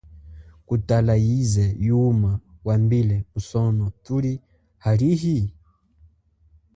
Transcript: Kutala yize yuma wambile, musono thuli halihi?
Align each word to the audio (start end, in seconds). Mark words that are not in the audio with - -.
Kutala 0.67 1.13
yize 1.25 1.65
yuma 1.87 2.31
wambile, 2.67 3.17
musono 3.31 3.85
thuli 4.03 4.33
halihi? 4.83 5.37